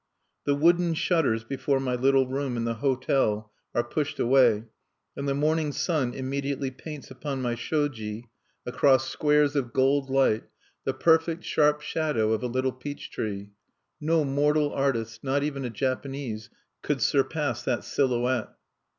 [0.45, 4.63] The wooden shutters before my little room in the hotel are pushed away;
[5.15, 8.31] and the morning sun immediately paints upon my shoji,
[8.65, 10.45] across squares of gold light,
[10.85, 13.51] the perfect sharp shadow of a little peach tree.
[13.99, 16.49] No mortal artist not even a Japanese
[16.81, 18.49] could surpass that silhouette!